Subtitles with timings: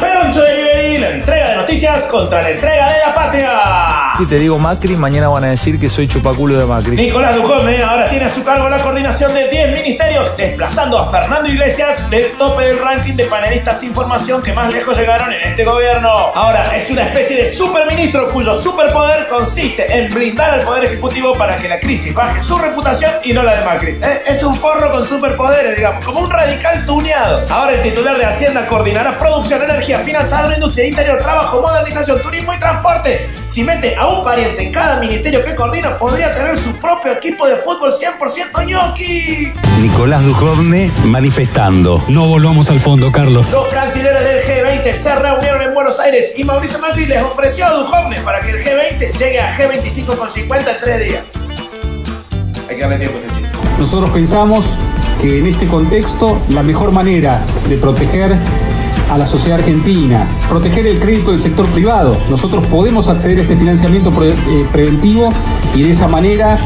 [0.00, 0.47] parents
[1.08, 3.50] la entrega de noticias contra la entrega de la patria.
[4.20, 6.96] Y te digo Macri, mañana van a decir que soy chupaculo de Macri.
[6.96, 11.48] Nicolás Dujovne ahora tiene a su cargo la coordinación de 10 ministerios, desplazando a Fernando
[11.48, 15.64] Iglesias del tope del ranking de panelistas sin formación que más lejos llegaron en este
[15.64, 16.08] gobierno.
[16.08, 21.56] Ahora es una especie de superministro cuyo superpoder consiste en blindar al Poder Ejecutivo para
[21.56, 23.90] que la crisis baje su reputación y no la de Macri.
[24.02, 27.46] Eh, Es un forro con superpoderes, digamos, como un radical tuneado.
[27.48, 30.48] Ahora el titular de Hacienda coordinará producción, energía, finanzas,
[31.04, 33.28] trabajo, modernización, turismo y transporte.
[33.44, 37.46] Si mete a un pariente en cada ministerio que coordina, podría tener su propio equipo
[37.46, 39.52] de fútbol 100% ñoqui.
[39.80, 42.02] Nicolás Dujovne manifestando.
[42.08, 43.52] No volvamos al fondo, Carlos.
[43.52, 47.70] Los cancilleres del G20 se reunieron en Buenos Aires y Mauricio Macri les ofreció a
[47.70, 51.24] Dujovne para que el G20 llegue a G25 con 50 en tres días.
[52.68, 53.48] Hay que darle tiempo a ese chiste.
[53.78, 54.64] Nosotros pensamos
[55.22, 58.36] que en este contexto la mejor manera de proteger
[59.10, 62.16] a la sociedad argentina, proteger el crédito del sector privado.
[62.28, 65.32] Nosotros podemos acceder a este financiamiento eh, preventivo
[65.74, 66.58] y de esa manera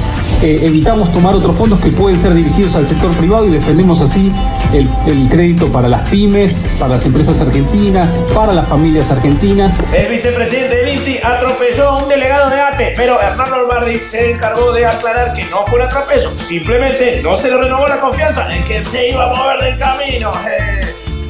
[0.43, 4.33] eh, evitamos tomar otros fondos que pueden ser dirigidos al sector privado y defendemos así
[4.73, 4.89] el,
[5.29, 9.73] crédito para las pymes, para las empresas argentinas, para las familias argentinas.
[9.93, 14.73] El vicepresidente del INTI atropelló a un delegado de ATE, pero Hernán Lombardi se encargó
[14.73, 16.37] de aclarar que no fue un atropello.
[16.37, 20.33] Simplemente no se le renovó la confianza en que se iba a mover del camino.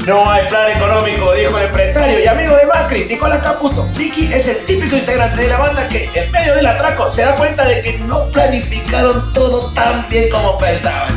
[0.06, 3.88] No hay plan económico, dijo el empresario y amigo de Macri, Nicolás Caputo.
[3.96, 7.36] Vicky es el típico integrante de la banda que en medio del atraco se da
[7.36, 11.16] cuenta de que no planificaron todo tan bien como pensaban.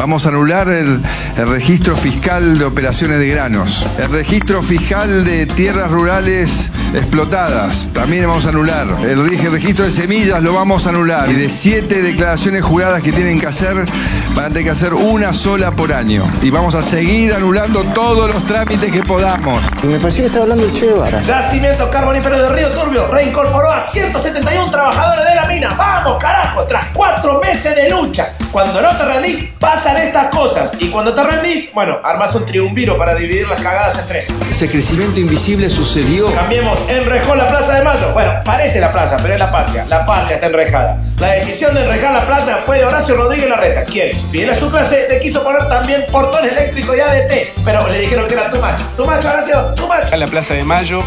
[0.00, 0.98] Vamos a anular el,
[1.36, 8.26] el registro fiscal de operaciones de granos, el registro fiscal de tierras rurales explotadas, también
[8.26, 12.00] vamos a anular, el reg- registro de semillas lo vamos a anular y de siete
[12.00, 13.84] declaraciones juradas que tienen que hacer,
[14.34, 18.32] van a tener que hacer una sola por año y vamos a seguir anulando todos
[18.32, 19.62] los trámites que podamos.
[19.82, 21.20] Me parecía que estaba hablando de Che Guevara.
[21.20, 26.64] Yacimiento carbonífero de Río Turbio reincorporó a 171 trabajadores de la ¡Vamos, carajo!
[26.64, 28.34] Tras cuatro meses de lucha.
[28.52, 30.72] Cuando no te rendís, pasan estas cosas.
[30.78, 34.34] Y cuando te rendís, bueno, armas un triunviro para dividir las cagadas en tres.
[34.50, 36.32] Ese crecimiento invisible sucedió.
[36.34, 38.12] Cambiemos, enrejó la Plaza de Mayo.
[38.12, 39.84] Bueno, parece la plaza, pero es la patria.
[39.88, 40.98] La patria está enrejada.
[41.18, 44.70] La decisión de enrejar la plaza fue de Horacio Rodríguez Larreta, quien, fiel a su
[44.70, 47.62] clase, le quiso poner también portón eléctrico y ADT.
[47.64, 48.84] Pero le dijeron que era tu macho.
[48.96, 50.14] Tu macho, Horacio, tu macho.
[50.14, 51.02] a la Plaza de Mayo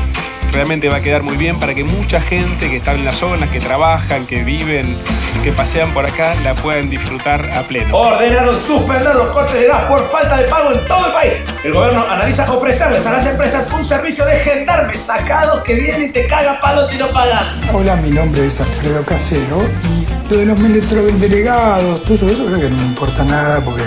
[0.54, 3.50] realmente va a quedar muy bien para que mucha gente que está en las zonas,
[3.50, 4.96] que trabajan, que viven,
[5.44, 7.98] que pasean por acá, la puedan disfrutar a pleno.
[7.98, 11.34] Ordenaron suspender los cortes de gas por falta de pago en todo el país.
[11.64, 16.12] El gobierno analiza ofrecerles a las empresas un servicio de gendarmes sacados que viene y
[16.12, 17.44] te caga palos si no pagas.
[17.74, 22.70] Hola, mi nombre es Alfredo Casero y lo de los delegados, todo eso creo que
[22.70, 23.84] no me importa nada porque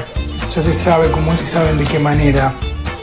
[0.50, 2.52] ya se sabe cómo se saben de qué manera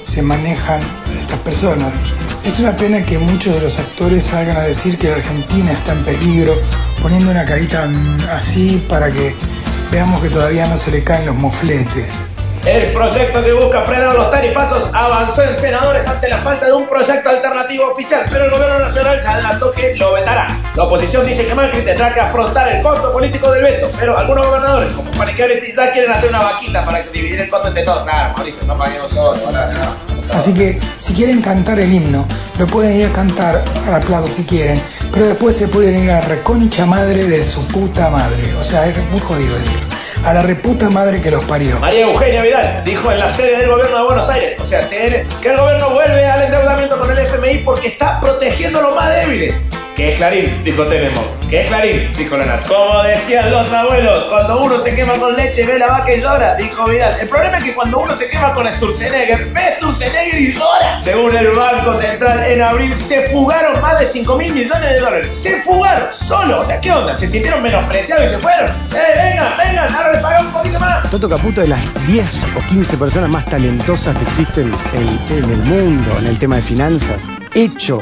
[0.03, 0.81] se manejan
[1.19, 2.06] estas personas.
[2.46, 5.94] Es una pena que muchos de los actores salgan a decir que la Argentina está
[5.94, 6.53] en peligro,
[7.02, 7.90] poniendo una carita
[8.31, 9.34] así para que
[9.91, 12.22] veamos que todavía no se le caen los mofletes.
[12.66, 16.88] El proyecto que busca frenar los tarifazos avanzó en senadores ante la falta de un
[16.88, 20.47] proyecto alternativo oficial, pero el gobierno nacional ya adelantó que lo vetará.
[20.73, 24.46] La oposición dice que Macri tendrá que afrontar el costo político del veto, pero algunos
[24.46, 28.03] gobernadores, como Paniqueretti, ya quieren hacer una vaquita para dividir el costo entre todos.
[28.03, 29.38] Claro, Mauricio, no paguemos solo.
[29.46, 30.12] hola, no.
[30.31, 34.44] Así que si quieren cantar el himno, lo pueden ir a cantar a la si
[34.44, 38.53] quieren, pero después se pueden ir a la reconcha madre de su puta madre.
[38.59, 39.88] O sea, es muy jodido decirlo.
[40.25, 41.79] A la reputa madre que los parió.
[41.79, 45.25] María Eugenia Vidal dijo en la sede del gobierno de Buenos Aires, o sea, que
[45.44, 49.55] el gobierno vuelve al endeudamiento con el FMI porque está protegiendo a los más débiles.
[49.95, 51.23] Que es Clarín, dijo Tenemos.
[51.49, 52.67] Que es Clarín, dijo Leonardo.
[52.67, 56.55] Como decían los abuelos, cuando uno se quema con leche ve la vaca y llora,
[56.55, 57.19] dijo Vidal.
[57.19, 60.99] El problema es que cuando uno se quema con Sturzenegger, ve Sturzenegger y llora.
[60.99, 65.37] Según el Banco Central, en abril se fugaron más de 5 mil millones de dólares.
[65.37, 66.61] Se fugaron solo.
[66.61, 67.15] O sea, ¿qué onda?
[67.15, 68.71] ¿Se sintieron menospreciados y se fueron?
[68.95, 69.93] ¡Eh, vengan, vengan!
[69.93, 71.11] Ahora les pagamos un poquito más.
[71.11, 72.25] Toto Caputo de las 10
[72.57, 76.63] o 15 personas más talentosas que existen en, en el mundo en el tema de
[76.63, 77.28] finanzas.
[77.53, 78.01] Hecho,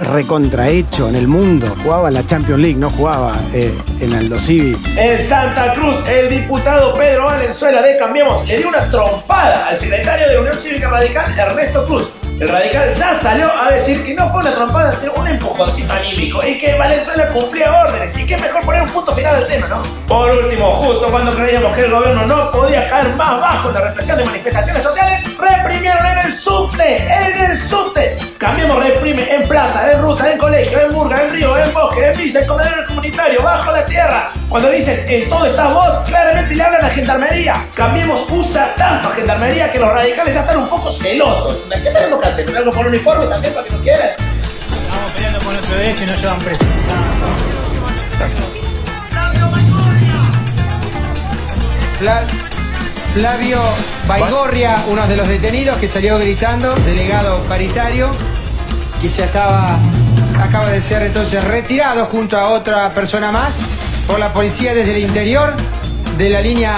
[0.00, 1.66] recontrahecho en el mundo.
[1.82, 4.76] Jugaba en la Champions League, no jugaba eh, en Aldo Civi.
[4.96, 10.28] En Santa Cruz, el diputado Pedro Valenzuela de Cambiemos le dio una trompada al secretario
[10.28, 12.12] de la Unión Cívica Radical, Ernesto Cruz.
[12.38, 16.46] El radical ya salió a decir que no fue una trompada, sino un empujoncito anímico
[16.46, 19.82] y que Valenzuela cumplía órdenes y que mejor poner un punto final al tema, ¿no?
[20.06, 23.80] Por último, justo cuando creíamos que el gobierno no podía caer más bajo en la
[23.80, 28.16] represión de manifestaciones sociales, reprimieron en el subte, en el subte.
[28.38, 32.16] Cambiemos reprime en plaza, en ruta, en colegio, en burga, en río, en bosque, en
[32.16, 34.30] villa, en comedor comunitario, bajo la tierra.
[34.48, 37.66] Cuando dicen en todo estás vos, claramente le hablan a gendarmería.
[37.74, 41.58] Cambiemos usa tanto a gendarmería que los radicales ya están un poco celosos.
[41.68, 42.56] ¿Qué tenemos que hacer?
[42.56, 44.10] ¿Algo por uniforme también para que no quieran?
[45.52, 46.64] nuestro derecho y no llevan preso.
[51.98, 53.60] Flavio
[54.06, 58.10] Baigorria, uno de los detenidos que salió gritando, delegado paritario,
[59.02, 59.78] y se acaba,
[60.38, 63.60] acaba de ser entonces retirado junto a otra persona más
[64.06, 65.54] por la policía desde el interior
[66.18, 66.74] de la línea